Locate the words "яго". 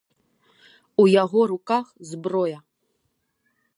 1.23-1.41